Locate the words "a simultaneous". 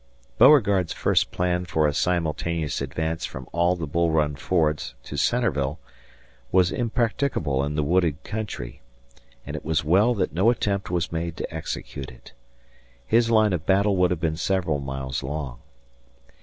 1.85-2.81